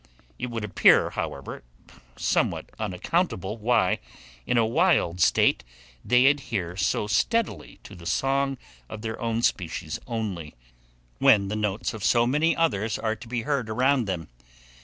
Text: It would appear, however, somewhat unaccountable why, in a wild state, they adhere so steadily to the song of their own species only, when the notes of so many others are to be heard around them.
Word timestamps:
It 0.39 0.49
would 0.49 0.63
appear, 0.63 1.11
however, 1.11 1.61
somewhat 2.15 2.71
unaccountable 2.79 3.57
why, 3.57 3.99
in 4.47 4.57
a 4.57 4.65
wild 4.65 5.21
state, 5.21 5.63
they 6.03 6.25
adhere 6.25 6.75
so 6.75 7.05
steadily 7.05 7.79
to 7.83 7.93
the 7.93 8.07
song 8.07 8.57
of 8.89 9.03
their 9.03 9.21
own 9.21 9.43
species 9.43 9.99
only, 10.07 10.55
when 11.19 11.49
the 11.49 11.55
notes 11.55 11.93
of 11.93 12.03
so 12.03 12.25
many 12.25 12.55
others 12.55 12.97
are 12.97 13.15
to 13.15 13.27
be 13.27 13.43
heard 13.43 13.69
around 13.69 14.05
them. 14.05 14.29